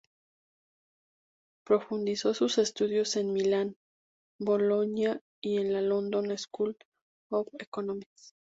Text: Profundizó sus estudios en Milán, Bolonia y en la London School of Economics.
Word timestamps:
Profundizó 1.63 2.33
sus 2.33 2.57
estudios 2.57 3.15
en 3.17 3.31
Milán, 3.33 3.75
Bolonia 4.39 5.21
y 5.43 5.59
en 5.59 5.73
la 5.73 5.81
London 5.81 6.35
School 6.39 6.75
of 7.29 7.47
Economics. 7.59 8.33